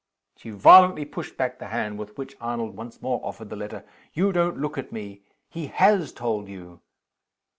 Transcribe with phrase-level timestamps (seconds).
[0.35, 3.85] She violently pushed back the hand with which Arnold once more offered the letter.
[4.13, 5.21] "You don't look at me!
[5.47, 6.79] He has told you!"